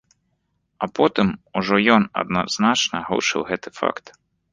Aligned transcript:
А 0.85 0.87
потым 0.99 1.27
ужо 1.61 1.75
ён 1.95 2.03
адназначна 2.21 2.95
агучыў 3.03 3.45
гэты 3.51 3.69
факт. 3.79 4.05